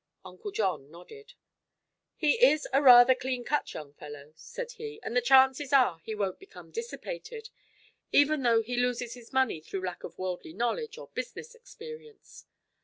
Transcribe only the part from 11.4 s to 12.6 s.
experience.